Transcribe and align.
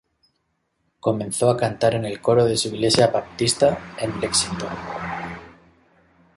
Comenzó 0.99 1.51
a 1.51 1.57
cantar 1.57 1.93
en 1.93 2.05
el 2.05 2.19
coro 2.21 2.45
de 2.45 2.57
su 2.57 2.69
iglesia 2.69 3.09
baptista 3.11 3.93
en 3.99 4.19
Lexington. 4.19 4.73